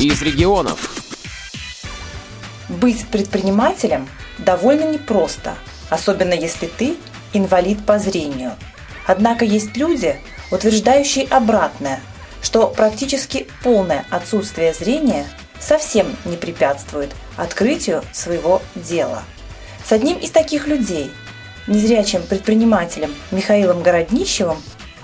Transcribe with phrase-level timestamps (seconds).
[0.00, 0.90] из регионов.
[2.68, 4.08] Быть предпринимателем
[4.38, 5.56] довольно непросто,
[5.90, 6.96] особенно если ты
[7.32, 8.52] инвалид по зрению.
[9.06, 10.16] Однако есть люди,
[10.52, 12.00] утверждающие обратное,
[12.42, 15.26] что практически полное отсутствие зрения
[15.58, 19.24] совсем не препятствует открытию своего дела.
[19.84, 21.10] С одним из таких людей,
[21.66, 24.58] незрячим предпринимателем Михаилом Городнищевым,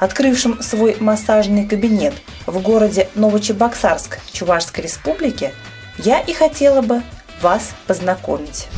[0.05, 2.12] открывшим свой массажный кабинет
[2.46, 5.52] в городе Новочебоксарск Чувашской Республики,
[5.98, 7.02] я и хотела бы
[7.41, 8.69] вас познакомить.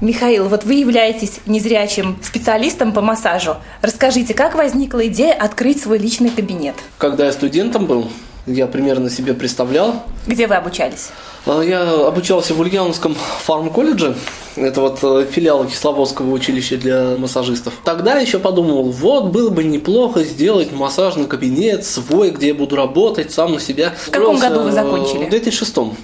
[0.00, 3.56] Михаил, вот вы являетесь незрячим специалистом по массажу.
[3.80, 6.74] Расскажите, как возникла идея открыть свой личный кабинет?
[6.98, 8.10] Когда я студентом был,
[8.46, 10.02] я примерно себе представлял.
[10.26, 11.10] Где вы обучались?
[11.46, 14.16] А, я обучался в Ульяновском фарм-колледже.
[14.56, 17.74] Это вот э, филиал Кисловодского училища для массажистов.
[17.84, 23.32] Тогда еще подумал, вот было бы неплохо сделать массажный кабинет свой, где я буду работать
[23.32, 23.94] сам на себя.
[23.96, 25.26] В каком году вы закончили?
[25.26, 25.78] В 2006.
[25.78, 25.94] Угу.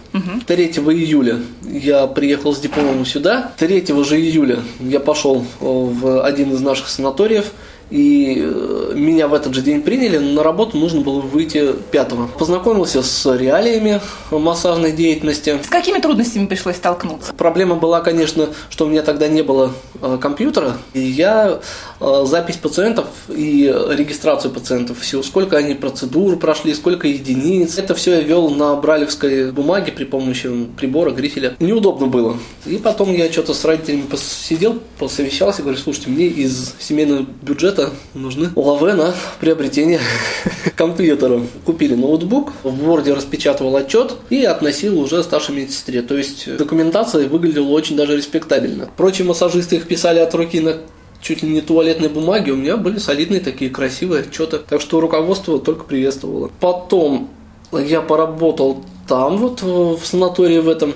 [0.46, 3.52] 3 июля я приехал с дипломом сюда.
[3.58, 7.46] 3 же июля я пошел э, в один из наших санаториев
[7.90, 12.26] и э, меня в этот же день приняли, но на работу нужно было выйти пятого.
[12.26, 15.58] Познакомился с реалиями массажной деятельности.
[15.62, 17.32] С какими трудностями пришлось столкнуться?
[17.34, 21.60] Проблема была, конечно, что у меня тогда не было э, компьютера, и я
[22.00, 28.16] э, запись пациентов и регистрацию пациентов, все, сколько они процедур прошли, сколько единиц, это все
[28.16, 31.56] я вел на бралевской бумаге при помощи прибора, грифеля.
[31.60, 32.36] Неудобно было.
[32.66, 37.90] И потом я что-то с родителями посидел, посовещался, говорю, слушайте, мне из семейного бюджета бюджета
[38.14, 40.00] нужны лаве на приобретение
[40.76, 41.40] компьютера.
[41.64, 46.02] Купили ноутбук, в Word распечатывал отчет и относил уже старшей медсестре.
[46.02, 48.88] То есть документация выглядела очень даже респектабельно.
[48.96, 50.78] Прочие массажисты их писали от руки на
[51.20, 54.58] чуть ли не туалетной бумаги, у меня были солидные такие красивые отчеты.
[54.58, 56.50] Так что руководство только приветствовало.
[56.60, 57.30] Потом
[57.72, 60.94] я поработал там, вот в санатории в этом.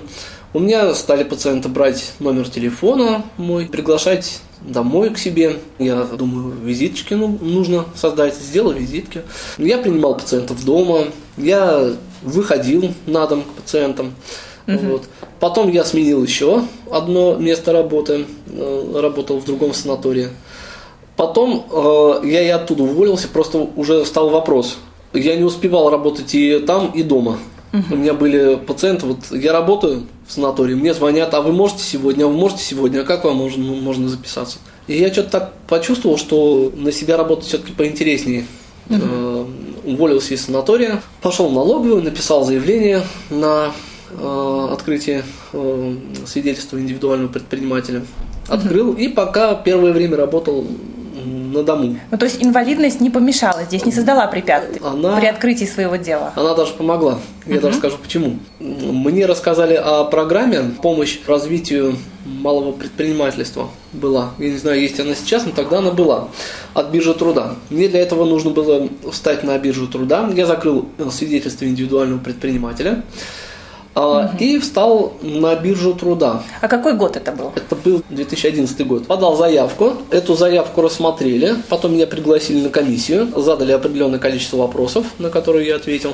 [0.53, 5.57] У меня стали пациенты брать номер телефона мой, приглашать домой к себе.
[5.79, 8.35] Я думаю, визиточки ну, нужно создать.
[8.35, 9.21] Сделал визитки.
[9.57, 11.05] Я принимал пациентов дома.
[11.37, 11.91] Я
[12.21, 14.13] выходил на дом к пациентам.
[14.67, 14.77] Угу.
[14.87, 15.03] Вот.
[15.39, 18.25] Потом я сменил еще одно место работы.
[18.47, 20.29] Э, работал в другом санатории.
[21.15, 24.77] Потом э, я и оттуда уволился, просто уже стал вопрос.
[25.13, 27.37] Я не успевал работать и там, и дома.
[27.73, 27.83] Угу.
[27.91, 32.23] У меня были пациенты, вот я работаю в санатории, мне звонят, а вы можете сегодня,
[32.23, 34.59] а вы можете сегодня, а как вам можно, можно записаться?
[34.87, 38.45] И я что-то так почувствовал, что на себя работать все-таки поинтереснее.
[38.89, 38.99] Угу.
[39.01, 39.45] Э,
[39.83, 43.73] уволился из санатория, пошел в налоговую, написал заявление на
[44.11, 48.05] э, открытие э, свидетельства индивидуального предпринимателя.
[48.47, 48.99] Открыл угу.
[48.99, 50.65] и пока первое время работал
[51.51, 51.97] на дому.
[52.09, 56.33] Ну, то есть инвалидность не помешала здесь, не создала препятствий она, при открытии своего дела?
[56.35, 57.19] Она даже помогла.
[57.45, 57.61] Я угу.
[57.61, 58.39] даже скажу почему.
[58.59, 64.31] Мне рассказали о программе «Помощь развитию малого предпринимательства» была.
[64.37, 66.29] Я не знаю, есть она сейчас, но тогда она была.
[66.73, 67.55] От биржи труда.
[67.69, 70.29] Мне для этого нужно было встать на биржу труда.
[70.33, 73.03] Я закрыл свидетельство индивидуального предпринимателя.
[73.93, 74.37] Угу.
[74.39, 76.43] И встал на биржу труда.
[76.61, 77.51] А какой год это был?
[77.55, 79.07] Это был 2011 год.
[79.07, 85.29] Подал заявку, эту заявку рассмотрели, потом меня пригласили на комиссию, задали определенное количество вопросов, на
[85.29, 86.13] которые я ответил,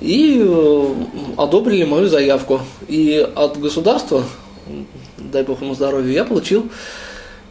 [0.00, 0.94] и э,
[1.38, 2.60] одобрили мою заявку.
[2.88, 4.24] И от государства,
[5.16, 6.68] дай бог ему здоровья, я получил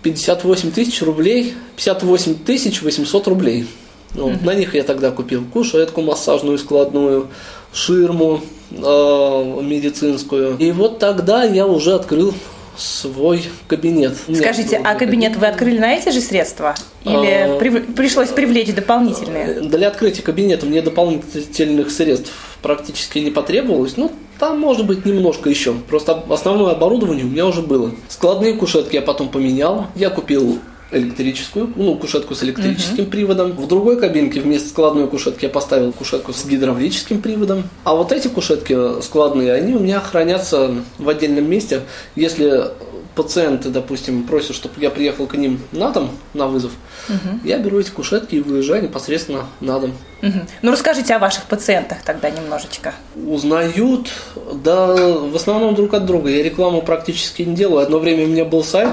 [0.04, 3.68] 58 тысяч рублей, 58 тысяч 800 рублей.
[4.16, 4.38] Ну, угу.
[4.44, 7.28] На них я тогда купил кушетку массажную складную,
[7.74, 8.42] ширму,
[8.72, 10.58] э, медицинскую.
[10.58, 12.34] И вот тогда я уже открыл
[12.78, 14.14] свой кабинет.
[14.34, 16.76] Скажите, а кабинет вы открыли на эти же средства?
[17.04, 19.62] Или а, при, пришлось привлечь дополнительные?
[19.62, 23.98] Для открытия кабинета мне дополнительных средств практически не потребовалось.
[23.98, 25.74] Ну, там может быть немножко еще.
[25.74, 27.92] Просто основное оборудование у меня уже было.
[28.08, 29.88] Складные кушетки я потом поменял.
[29.96, 30.60] Я купил
[30.92, 33.12] электрическую, ну, кушетку с электрическим угу.
[33.12, 33.52] приводом.
[33.54, 37.64] В другой кабинке вместо складной кушетки я поставил кушетку с гидравлическим приводом.
[37.84, 41.82] А вот эти кушетки складные, они у меня хранятся в отдельном месте.
[42.16, 42.72] Если
[43.16, 46.72] пациенты, допустим, просят, чтобы я приехал к ним на дом, на вызов,
[47.10, 47.40] угу.
[47.44, 49.94] я беру эти кушетки и выезжаю непосредственно на дом.
[50.22, 50.40] Угу.
[50.62, 52.94] Ну, расскажите о ваших пациентах тогда немножечко.
[53.16, 54.10] Узнают,
[54.54, 56.30] да, в основном друг от друга.
[56.30, 57.84] Я рекламу практически не делаю.
[57.84, 58.92] Одно время у меня был сайт,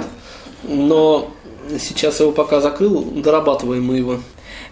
[0.65, 1.31] но
[1.81, 4.19] Сейчас его пока закрыл, дорабатываем мы его.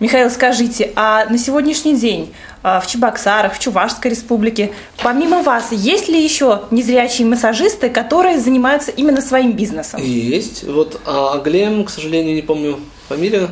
[0.01, 4.73] Михаил, скажите, а на сегодняшний день а, в Чебоксарах, в Чувашской республике,
[5.03, 10.01] помимо вас, есть ли еще незрячие массажисты, которые занимаются именно своим бизнесом?
[10.03, 10.65] Есть.
[10.65, 12.79] Вот а Глем, к сожалению, не помню
[13.09, 13.51] фамилию,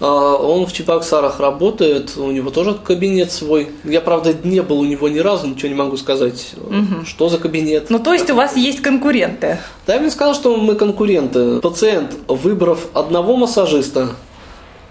[0.00, 3.68] он в Чебоксарах работает, у него тоже кабинет свой.
[3.84, 7.04] Я, правда, не был у него ни разу, ничего не могу сказать, угу.
[7.04, 7.90] что за кабинет.
[7.90, 9.58] Ну, то есть у вас есть конкуренты?
[9.86, 11.60] Да, я бы не сказал, что мы конкуренты.
[11.60, 14.10] Пациент, выбрав одного массажиста,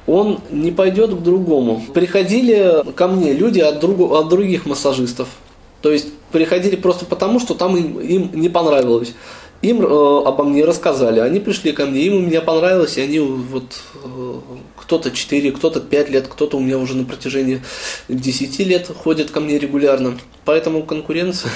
[0.05, 1.81] он не пойдет к другому.
[1.93, 5.27] Приходили ко мне люди от, друг, от других массажистов.
[5.81, 9.13] То есть приходили просто потому, что там им, им не понравилось.
[9.61, 13.19] Им э, обо мне рассказали, они пришли ко мне, им у меня понравилось, и они
[13.19, 14.39] вот э,
[14.77, 17.61] кто-то 4, кто-то 5 лет, кто-то у меня уже на протяжении
[18.07, 20.17] 10 лет ходит ко мне регулярно.
[20.45, 21.51] Поэтому конкуренция,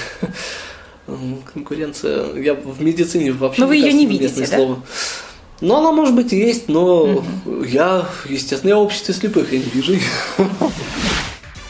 [1.54, 4.58] конкуренция, я в медицине вообще но вы ее не видите, да?
[4.58, 4.84] слово.
[5.62, 7.64] Ну, она, может быть, есть, но угу.
[7.64, 9.96] я, естественно, я в обществе слепых, я не вижу.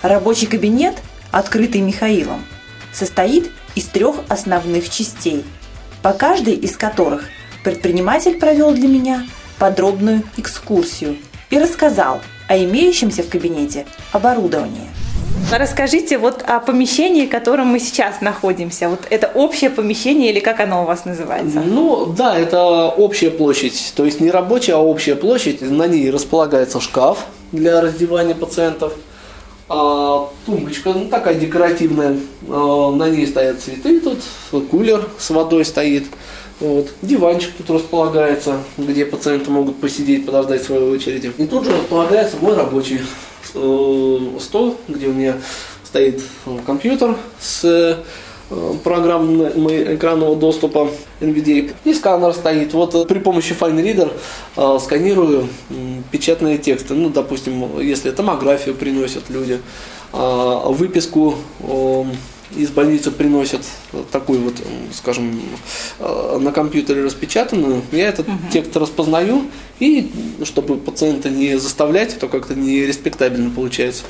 [0.02, 0.96] Рабочий кабинет,
[1.30, 2.44] открытый Михаилом,
[2.92, 5.44] состоит из трех основных частей–
[6.04, 7.30] по каждой из которых
[7.64, 9.26] предприниматель провел для меня
[9.58, 11.16] подробную экскурсию
[11.50, 12.20] и рассказал
[12.50, 14.90] о имеющемся в кабинете оборудовании.
[15.52, 18.90] Расскажите вот о помещении, в котором мы сейчас находимся.
[18.90, 21.62] Вот это общее помещение или как оно у вас называется?
[21.62, 25.62] Ну да, это общая площадь, то есть не рабочая, а общая площадь.
[25.62, 28.94] На ней располагается шкаф для раздевания пациентов,
[29.70, 32.18] а, тумбочка, ну такая декоративная,
[32.48, 34.20] а, на ней стоят цветы, тут
[34.70, 36.06] кулер с водой стоит.
[36.60, 36.90] Вот.
[37.02, 41.32] Диванчик тут располагается, где пациенты могут посидеть, подождать своей очереди.
[41.38, 43.02] И тут же располагается мой рабочий
[43.54, 45.36] э, стол, где у меня
[45.84, 46.22] стоит
[46.66, 48.04] компьютер с Э,
[48.84, 50.90] программы экранного доступа
[51.20, 51.74] NVDA.
[51.84, 52.74] И сканер стоит.
[52.74, 54.12] Вот э, при помощи FineReader
[54.58, 55.48] э, сканирую
[56.12, 56.94] печатные тексты.
[56.94, 59.60] Ну, допустим, если томографию приносят люди,
[60.12, 61.36] выписку
[62.56, 63.62] из больницы приносят
[64.12, 64.56] такую вот,
[64.94, 65.40] скажем,
[66.00, 68.38] э, на компьютере распечатанную, я этот угу.
[68.52, 69.44] текст распознаю,
[69.80, 70.12] и
[70.44, 74.04] чтобы пациента не заставлять, то как-то не респектабельно получается,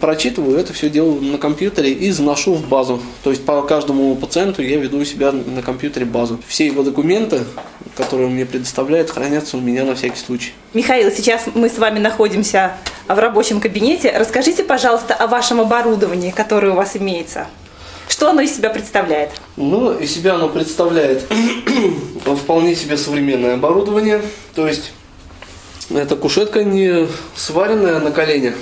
[0.00, 3.00] прочитываю, это все делаю на компьютере и заношу в базу.
[3.22, 6.40] То есть по каждому пациенту я веду у себя на компьютере базу.
[6.46, 7.44] Все его документы,
[7.96, 10.52] которые он мне предоставляет, хранятся у меня на всякий случай.
[10.74, 12.74] Михаил, сейчас мы с вами находимся
[13.08, 14.12] в рабочем кабинете.
[14.16, 17.46] Расскажите, пожалуйста, о вашем оборудовании, которое у вас имеется.
[18.08, 19.30] Что оно из себя представляет?
[19.56, 21.24] Ну, из себя оно представляет
[22.24, 24.22] вполне себе современное оборудование.
[24.54, 24.92] То есть,
[25.90, 28.54] это кушетка не сваренная на коленях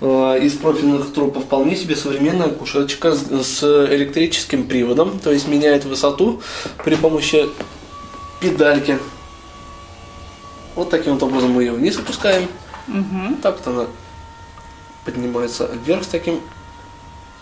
[0.00, 5.84] а, из профильных труб, а вполне себе современная кушеточка с электрическим приводом, то есть меняет
[5.84, 6.42] высоту
[6.84, 7.46] при помощи
[8.50, 8.98] педальки.
[10.74, 12.48] Вот таким вот образом мы ее вниз опускаем.
[12.88, 13.36] Угу.
[13.42, 13.86] Так вот она
[15.04, 16.40] поднимается вверх с таким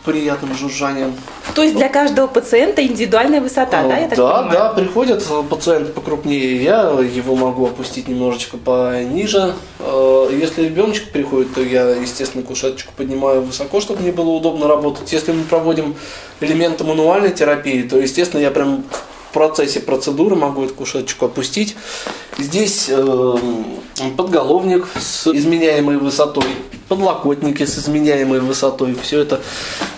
[0.04, 1.14] приятным жужжанием.
[1.54, 3.98] То есть для каждого пациента индивидуальная высота, да?
[3.98, 4.58] Я так да, понимаю?
[4.58, 9.54] да, приходит пациент покрупнее, я его могу опустить немножечко пониже.
[9.78, 15.12] Э, если ребеночек приходит, то я, естественно, кушеточку поднимаю высоко, чтобы мне было удобно работать.
[15.12, 15.94] Если мы проводим
[16.40, 18.84] элементы мануальной терапии, то, естественно, я прям
[19.32, 21.76] процессе процедуры могу эту кушеточку опустить.
[22.38, 23.36] Здесь э,
[24.16, 26.44] подголовник с изменяемой высотой
[26.92, 28.94] подлокотники с изменяемой высотой.
[29.02, 29.40] Все это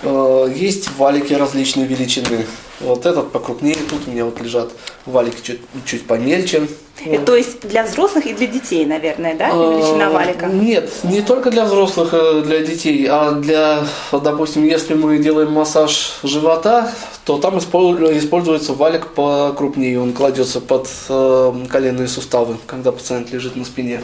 [0.02, 2.46] э, есть валики различной величины.
[2.84, 4.70] Вот этот покрупнее, тут у меня вот лежат
[5.06, 6.68] валики чуть, чуть помельче.
[7.04, 10.46] И, то есть для взрослых и для детей, наверное, да, величина валика?
[10.46, 16.18] Нет, не только для взрослых, э, для детей, а для, допустим, если мы делаем массаж
[16.22, 16.90] живота,
[17.24, 23.64] то там используется валик покрупнее, он кладется под э, коленные суставы, когда пациент лежит на
[23.64, 24.02] спине.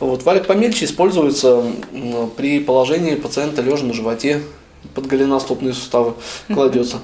[0.00, 1.62] Вот, валик помельче используется
[2.36, 4.42] при положении пациента лежа на животе,
[4.94, 6.14] под голеностопные суставы
[6.52, 6.98] кладется.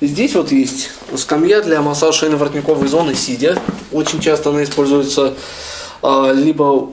[0.00, 3.58] Здесь вот есть скамья для массажа шейно-воротниковой зоны сидя.
[3.92, 5.34] Очень часто она используется
[6.02, 6.90] а, либо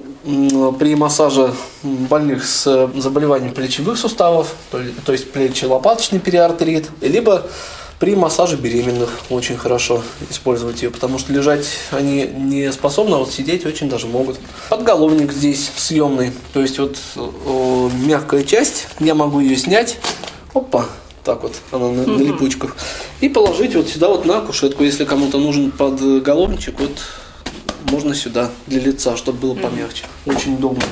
[0.79, 1.53] при массаже
[1.84, 7.48] больных с заболеванием плечевых суставов, то есть плечи-лопаточный периартрит, либо
[8.00, 13.31] при массаже беременных очень хорошо использовать ее, потому что лежать они не способны, а вот
[13.31, 14.39] сидеть очень даже могут.
[14.70, 19.98] Подголовник здесь съемный, то есть вот о, мягкая часть, я могу ее снять,
[20.53, 20.86] опа,
[21.24, 22.75] так вот, она на, на липучках,
[23.20, 26.91] и положить вот сюда вот на кушетку, если кому-то нужен подголовничек, вот
[27.91, 30.05] можно сюда для лица, чтобы было помягче.
[30.25, 30.84] Очень удобно.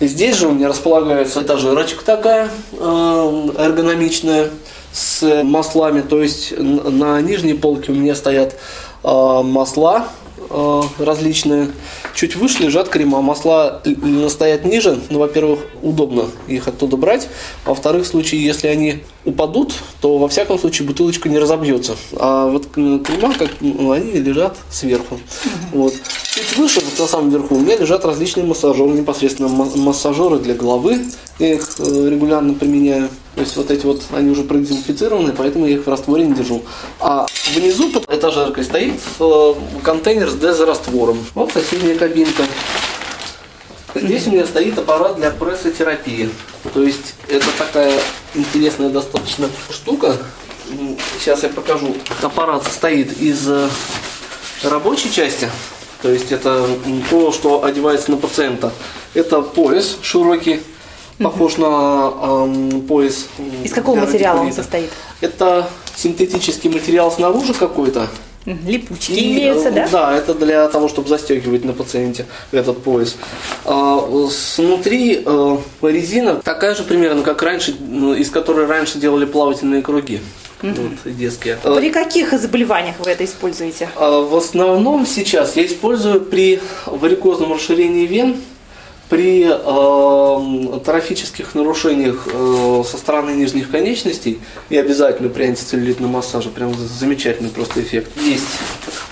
[0.00, 4.50] И здесь же у меня располагается этажерочка такая э, эргономичная
[4.92, 6.00] с маслами.
[6.00, 8.56] То есть на нижней полке у меня стоят
[9.02, 10.19] а, масла э,
[10.98, 11.70] различные.
[12.14, 13.20] Чуть выше лежат крема.
[13.20, 13.82] Масла
[14.28, 17.28] стоят ниже, но, во-первых, удобно их оттуда брать.
[17.64, 21.96] Во-вторых, в случае, если они упадут, то во всяком случае бутылочка не разобьется.
[22.12, 25.20] А вот крема, как ну, они лежат сверху.
[25.72, 25.94] Вот.
[26.34, 31.00] Чуть выше, вот на самом верху, у меня лежат различные массажеры, непосредственно массажеры для головы.
[31.38, 33.08] Я их э, регулярно применяю.
[33.34, 36.62] То есть вот эти вот, они уже продезинфицированы, поэтому я их в растворе не держу.
[36.98, 41.24] А внизу под этажеркой стоит э, контейнер с дезраствором.
[41.34, 42.42] Вот соседняя кабинка.
[43.94, 46.30] Здесь у меня стоит аппарат для прессотерапии.
[46.74, 48.00] То есть это такая
[48.34, 50.16] интересная достаточно штука.
[51.18, 51.96] Сейчас я покажу.
[52.22, 53.68] Аппарат состоит из э,
[54.64, 55.48] рабочей части.
[56.02, 56.66] То есть это
[57.10, 58.72] то, что одевается на пациента.
[59.14, 60.62] Это пояс широкий,
[61.22, 63.26] похож на э, пояс.
[63.64, 64.90] Из какого материала он состоит?
[65.20, 68.08] Это синтетический материал снаружи какой-то.
[68.46, 69.88] Липучки и, имеются, да?
[69.92, 73.16] Да, это для того, чтобы застегивать на пациенте этот пояс.
[73.66, 79.82] А, снутри а, резина такая же примерно, как раньше, ну, из которой раньше делали плавательные
[79.82, 80.20] круги.
[80.62, 80.72] Угу.
[80.74, 81.58] Вот, детские.
[81.62, 83.90] При каких заболеваниях вы это используете?
[83.96, 88.36] А, в основном сейчас я использую при варикозном расширении вен
[89.10, 94.38] при э, трофических нарушениях э, со стороны нижних конечностей
[94.68, 98.12] и обязательно при антицеллюлитном массаже, прям замечательный просто эффект.
[98.22, 98.46] Есть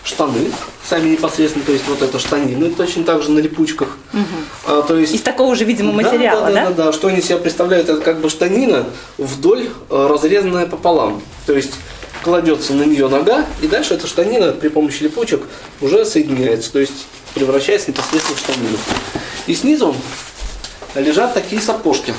[0.04, 0.52] штаны,
[0.88, 3.98] сами непосредственно, то есть вот это штанины, точно так же на липучках.
[4.12, 4.22] Угу.
[4.68, 6.52] А, то есть, Из такого же, видимо, материала, да?
[6.52, 6.92] Да, да, да, да.
[6.92, 8.86] Что они себя представляют, это как бы штанина
[9.18, 11.20] вдоль э, разрезанная пополам.
[11.44, 11.72] То есть
[12.22, 15.42] кладется на нее нога, и дальше эта штанина при помощи липучек
[15.80, 18.78] уже соединяется, то есть превращается непосредственно в штанину.
[19.48, 19.96] И снизу
[20.94, 22.14] лежат такие сапожки.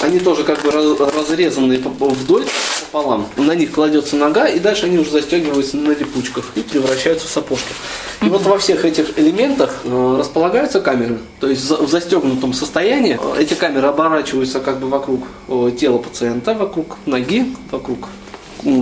[0.00, 2.46] Они тоже как бы разрезанные вдоль
[2.90, 3.26] пополам.
[3.36, 7.74] На них кладется нога, и дальше они уже застегиваются на липучках и превращаются в сапожки.
[8.22, 11.18] И вот во всех этих элементах э, располагаются камеры.
[11.40, 16.54] То есть в застегнутом состоянии э, эти камеры оборачиваются как бы вокруг э, тела пациента,
[16.54, 18.08] вокруг ноги, вокруг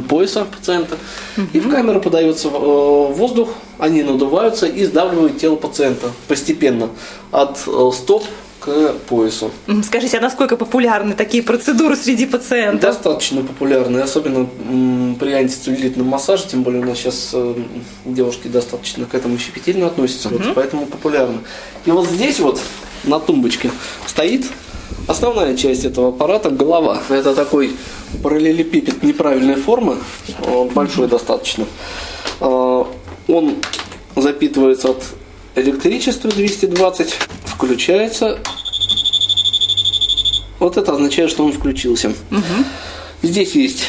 [0.08, 0.97] пояса пациента.
[1.52, 6.90] И в камеру подается воздух, они надуваются и сдавливают тело пациента постепенно
[7.30, 8.25] от стоп
[8.61, 9.50] к поясу.
[9.85, 12.80] Скажите, а насколько популярны такие процедуры среди пациентов?
[12.80, 14.49] Достаточно популярны, особенно
[15.18, 17.54] при антицеллюлитном массаже, тем более у нас сейчас э,
[18.04, 20.38] девушки достаточно к этому щепетильно относятся, угу.
[20.38, 21.38] вот, поэтому популярны.
[21.87, 22.61] И вот здесь вот
[23.04, 23.70] на тумбочке
[24.06, 24.47] стоит
[25.07, 27.00] основная часть этого аппарата– голова.
[27.09, 27.76] Это такой
[28.23, 29.99] параллелепипед неправильной формы,
[30.75, 31.66] большой достаточно.
[32.40, 32.87] А,
[33.26, 33.57] он
[34.16, 35.04] запитывается от
[35.54, 37.14] электричества 220,
[37.45, 38.38] включается.
[40.59, 42.09] Вот это означает, что он включился.
[42.30, 42.64] Угу.
[43.23, 43.85] Здесь есть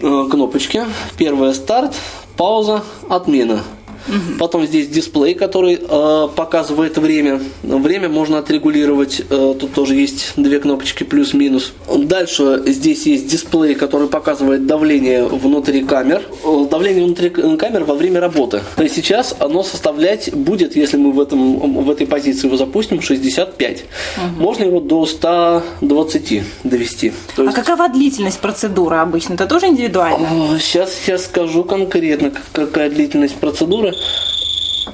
[0.00, 0.84] э, кнопочки.
[1.16, 1.94] Первая старт,
[2.36, 3.62] пауза, отмена.
[4.08, 4.38] Угу.
[4.38, 7.40] Потом здесь дисплей, который э, показывает время.
[7.62, 9.22] Время можно отрегулировать.
[9.30, 11.72] Э, тут тоже есть две кнопочки плюс-минус.
[11.96, 16.22] Дальше здесь есть дисплей, который показывает давление внутри камер.
[16.44, 18.62] Э, давление внутри камер во время работы.
[18.76, 23.00] То есть сейчас оно составлять будет, если мы в, этом, в этой позиции его запустим,
[23.00, 23.84] 65.
[24.16, 24.42] Угу.
[24.42, 27.12] Можно его до 120 довести.
[27.36, 27.58] То а есть...
[27.58, 29.34] А какова длительность процедуры обычно?
[29.34, 30.58] Это тоже индивидуально?
[30.58, 33.94] Сейчас я скажу конкретно, какая длительность процедуры.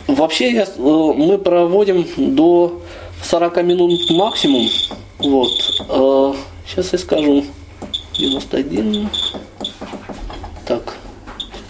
[0.07, 2.81] Вообще я, э, мы проводим до
[3.23, 4.69] 40 минут максимум.
[5.19, 5.51] Вот.
[6.67, 7.45] Сейчас э, я скажу.
[8.19, 9.09] 91.
[10.67, 10.97] Так.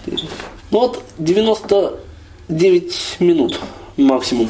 [0.05, 0.17] 4.
[0.71, 3.59] Ну вот 99 минут
[3.97, 4.49] максимум.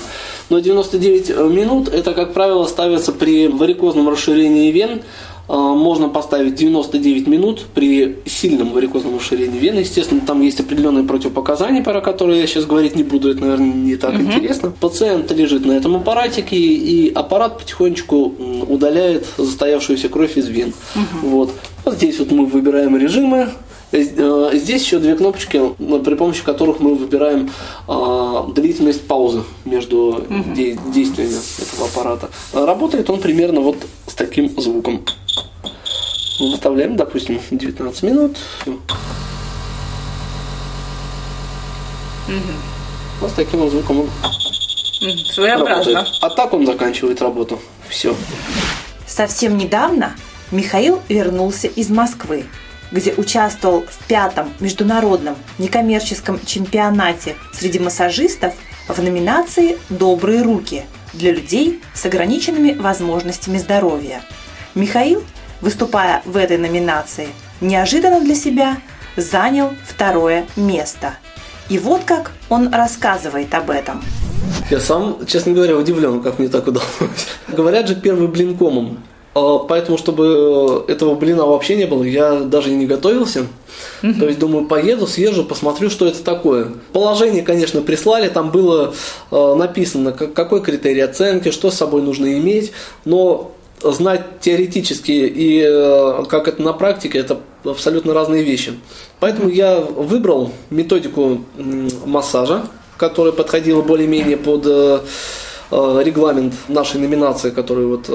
[0.50, 5.01] Но 99 минут это, как правило, ставится при варикозном расширении вен
[5.48, 9.80] можно поставить 99 минут при сильном варикозном расширении вены.
[9.80, 13.96] Естественно, там есть определенные противопоказания, про которые я сейчас говорить не буду, это, наверное, не
[13.96, 14.24] так угу.
[14.24, 14.74] интересно.
[14.80, 18.34] Пациент лежит на этом аппаратике, и аппарат потихонечку
[18.68, 20.74] удаляет застоявшуюся кровь из вен.
[20.96, 21.30] Угу.
[21.30, 21.52] Вот.
[21.84, 23.50] вот здесь вот мы выбираем режимы,
[23.92, 27.52] э, Здесь еще две кнопочки, при помощи которых мы выбираем
[27.88, 30.54] э, длительность паузы между угу.
[30.56, 32.30] де- действиями этого аппарата.
[32.54, 35.02] Работает он примерно вот с таким звуком.
[36.39, 38.38] Выставляем, допустим, 19 минут.
[38.65, 38.77] Угу.
[43.22, 44.10] Вот с таким вот звуком он
[45.34, 45.94] Своеобразно.
[45.94, 46.18] Работает.
[46.22, 47.60] А так он заканчивает работу.
[47.89, 48.15] Все.
[49.06, 50.15] Совсем недавно
[50.51, 52.46] Михаил вернулся из Москвы,
[52.92, 58.54] где участвовал в пятом международном некоммерческом чемпионате среди массажистов
[58.88, 64.22] в номинации «Добрые руки» для людей с ограниченными возможностями здоровья.
[64.74, 65.24] Михаил
[65.62, 67.30] выступая в этой номинации,
[67.62, 68.78] неожиданно для себя
[69.18, 71.16] занял второе место.
[71.70, 74.04] И вот как он рассказывает об этом.
[74.70, 76.90] Я сам, честно говоря, удивлен, как мне так удалось.
[77.48, 79.00] Говорят же первый блин комом.
[79.36, 83.48] А, поэтому, чтобы этого блина вообще не было, я даже и не готовился.
[84.02, 86.70] То есть, думаю, поеду, съезжу, посмотрю, что это такое.
[86.94, 88.94] Положение, конечно, прислали, там было
[89.32, 92.72] а, написано, какой критерий оценки, что с собой нужно иметь,
[93.04, 93.52] но
[93.92, 98.74] знать теоретически и э, как это на практике, это абсолютно разные вещи.
[99.20, 101.46] Поэтому я выбрал методику
[102.06, 105.00] массажа, которая подходила более-менее под э,
[105.72, 108.06] регламент нашей номинации, который вот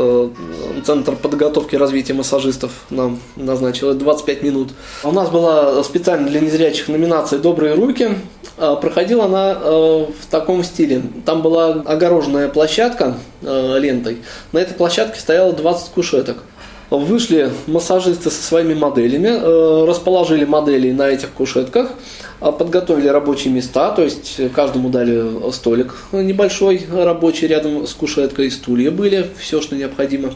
[0.85, 4.69] Центр подготовки и развития массажистов нам назначил, 25 минут.
[5.03, 8.17] У нас была специально для незрячих номинация «Добрые руки»,
[8.61, 11.03] а, проходила она э, в таком стиле.
[11.25, 14.19] Там была огороженная площадка э, лентой.
[14.53, 16.45] На этой площадке стояло 20 кушеток.
[16.91, 21.93] Вышли массажисты со своими моделями, э, расположили модели на этих кушетках,
[22.41, 29.27] подготовили рабочие места, то есть каждому дали столик небольшой рабочий рядом с кушеткой, стулья были,
[29.39, 30.33] все, что необходимо.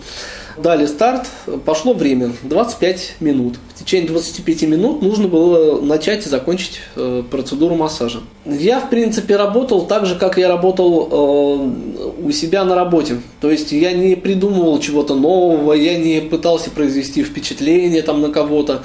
[0.57, 1.27] Дали старт,
[1.65, 3.55] пошло время, 25 минут.
[3.75, 8.21] В течение 25 минут нужно было начать и закончить э, процедуру массажа.
[8.47, 13.17] Я, в принципе, работал так же, как я работал э, у себя на работе.
[13.41, 18.85] То есть я не придумывал чего-то нового, я не пытался произвести впечатление там на кого-то.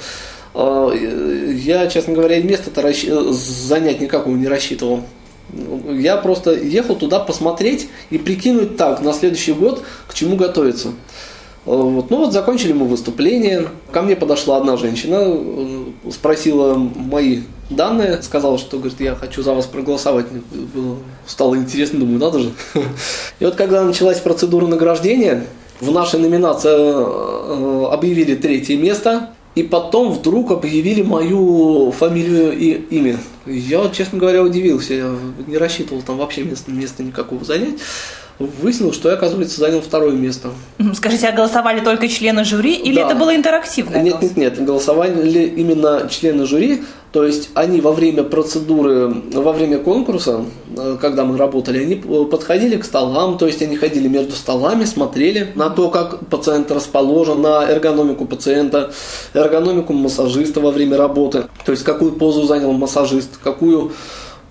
[0.54, 3.06] Э, я, честно говоря, место-то расщ...
[3.06, 5.02] занять никакого не рассчитывал.
[5.92, 10.92] Я просто ехал туда посмотреть и прикинуть так, на следующий год, к чему готовиться.
[11.64, 12.10] Вот.
[12.10, 13.68] Ну вот закончили мы выступление.
[13.92, 19.54] Ко мне подошла одна женщина, э, спросила мои данные, сказала, что говорит, я хочу за
[19.54, 20.26] вас проголосовать.
[21.26, 22.52] Стало интересно, думаю, надо же.
[23.40, 25.46] И вот когда началась процедура награждения,
[25.80, 29.30] в нашей номинации э, объявили третье место,
[29.60, 33.18] и потом вдруг объявили мою фамилию и имя.
[33.44, 34.94] Я, честно говоря, удивился.
[34.94, 35.14] Я
[35.46, 37.78] не рассчитывал там вообще места, места никакого занять
[38.40, 40.50] выяснилось, что я, оказывается, занял второе место.
[40.94, 43.06] Скажите, а голосовали только члены жюри или да.
[43.06, 44.02] это было интерактивное?
[44.02, 46.82] Нет, нет, нет, голосовали именно члены жюри,
[47.12, 50.44] то есть они во время процедуры, во время конкурса,
[50.76, 55.52] э, когда мы работали, они подходили к столам, то есть они ходили между столами, смотрели
[55.54, 58.92] на то, как пациент расположен, на эргономику пациента,
[59.34, 63.92] эргономику массажиста во время работы, то есть какую позу занял массажист, какую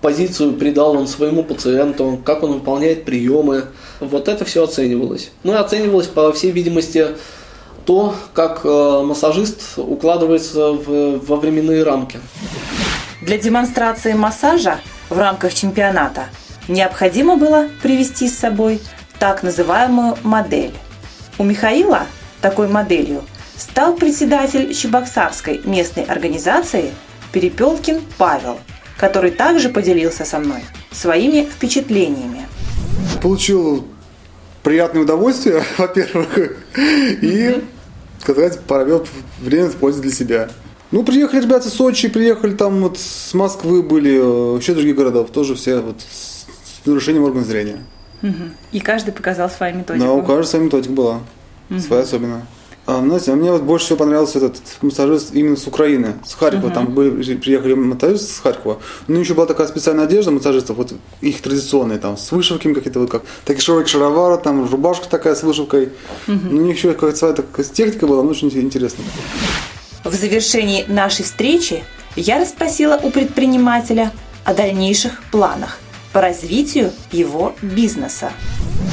[0.00, 3.66] позицию придал он своему пациенту, как он выполняет приемы.
[4.00, 5.30] Вот это все оценивалось.
[5.42, 7.08] Ну и оценивалось, по всей видимости,
[7.84, 12.18] то, как э, массажист укладывается в, во временные рамки.
[13.22, 16.26] Для демонстрации массажа в рамках чемпионата
[16.68, 18.80] необходимо было привести с собой
[19.18, 20.72] так называемую модель.
[21.38, 22.02] У Михаила
[22.40, 23.22] такой моделью
[23.56, 26.92] стал председатель Чебоксарской местной организации
[27.32, 28.58] Перепелкин Павел–
[29.00, 30.60] который также поделился со мной
[30.92, 32.46] своими впечатлениями.
[33.22, 33.86] Получил
[34.62, 36.28] приятное удовольствие, во-первых,
[36.76, 37.64] и,
[38.20, 39.06] сказать, провел
[39.40, 40.50] время в пользу для себя.
[40.90, 45.54] Ну, приехали ребята с Сочи, приехали там вот с Москвы были, еще других городов, тоже
[45.54, 47.78] все вот с нарушением органа зрения.
[48.70, 50.04] И каждый показал свою методику.
[50.04, 51.20] Да, у каждого своя методика была,
[51.78, 52.46] своя особенная.
[52.90, 56.70] А, знаете, а мне вот больше всего понравился этот массажист именно с Украины, с Харькова.
[56.70, 56.74] Uh-huh.
[56.74, 58.80] Там были, приехали массажисты с Харькова.
[59.06, 63.08] Ну, еще была такая специальная одежда массажистов, вот их традиционные, там, с вышивками какие-то, вот
[63.08, 65.90] как такие широкие шаровары, там, рубашка такая с вышивкой.
[66.26, 66.40] Uh-huh.
[66.50, 69.04] Ну, у них еще какая-то своя такая техника была, ну, очень интересно.
[70.02, 71.84] В завершении нашей встречи
[72.16, 74.10] я расспросила у предпринимателя
[74.44, 75.78] о дальнейших планах
[76.12, 78.32] по развитию его бизнеса.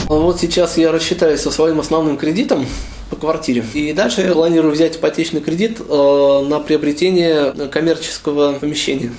[0.05, 2.67] Вот сейчас я рассчитаюсь со своим основным кредитом
[3.09, 3.63] по квартире.
[3.73, 9.11] И дальше я планирую взять ипотечный кредит э, на приобретение коммерческого помещения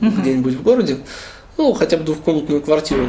[0.00, 0.10] угу.
[0.10, 0.98] где-нибудь в городе,
[1.56, 3.08] ну, хотя бы двухкомнатную квартиру.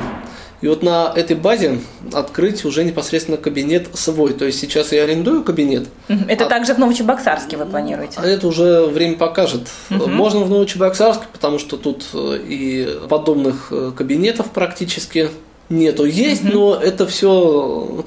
[0.61, 1.79] И вот на этой базе
[2.13, 4.33] открыть уже непосредственно кабинет свой.
[4.33, 5.87] То есть сейчас я арендую кабинет.
[6.27, 6.49] Это а...
[6.49, 8.13] также в Новочебоксарске вы планируете?
[8.17, 9.69] А это уже время покажет.
[9.89, 10.07] Угу.
[10.07, 15.29] Можно в Новочебоксарске, потому что тут э, и подобных э, кабинетов практически
[15.69, 16.05] нету.
[16.05, 16.53] Есть, угу.
[16.53, 18.05] но это все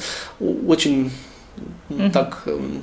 [0.69, 1.11] очень
[1.89, 2.11] угу.
[2.11, 2.83] так эм,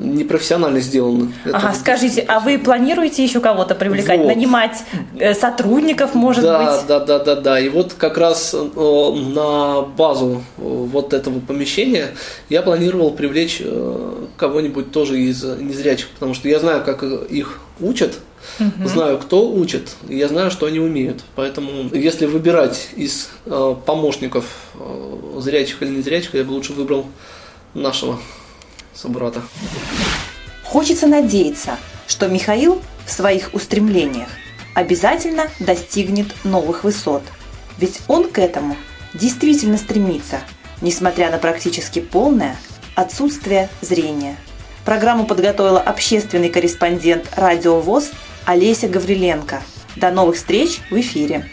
[0.00, 1.32] непрофессионально сделано.
[1.52, 4.28] Ага, скажите, а вы планируете еще кого-то привлекать, вот.
[4.28, 4.82] нанимать
[5.18, 6.86] э, сотрудников, может да, быть?
[6.86, 7.60] Да, да, да, да.
[7.60, 12.08] И вот как раз э, на базу э, вот этого помещения
[12.48, 13.62] я планировал привлечь
[14.36, 18.18] кого-нибудь тоже из незрячих, потому что я знаю, как их учат,
[18.58, 18.88] угу.
[18.88, 21.20] знаю, кто учит, я знаю, что они умеют.
[21.34, 23.30] Поэтому, если выбирать из
[23.84, 24.46] помощников
[25.38, 27.06] зрячих или незрячих, я бы лучше выбрал
[27.74, 28.18] нашего
[28.94, 29.42] собрата.
[30.64, 34.28] Хочется надеяться, что Михаил в своих устремлениях
[34.74, 37.22] обязательно достигнет новых высот.
[37.78, 38.76] Ведь он к этому
[39.14, 40.40] действительно стремится,
[40.80, 42.56] несмотря на практически полное
[42.94, 44.36] отсутствие зрения.
[44.84, 48.10] Программу подготовила общественный корреспондент «Радио ВОЗ»
[48.44, 49.62] Олеся Гавриленко.
[49.96, 51.50] До новых встреч в эфире!